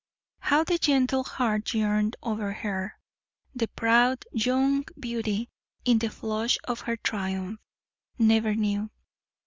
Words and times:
How 0.39 0.63
the 0.63 0.79
gentle 0.79 1.23
heart 1.23 1.75
yearned 1.75 2.15
over 2.23 2.53
her, 2.53 2.97
the 3.53 3.67
proud 3.67 4.25
young 4.31 4.83
beauty, 4.99 5.47
in 5.85 5.99
the 5.99 6.09
flush 6.09 6.57
of 6.63 6.79
her 6.89 6.97
triumph, 6.97 7.59
never 8.17 8.55
knew. 8.55 8.89